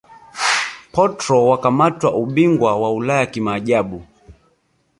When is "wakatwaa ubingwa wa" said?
1.49-2.93